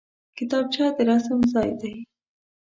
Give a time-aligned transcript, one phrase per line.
[0.37, 1.95] کتابچه د رسم ځای دی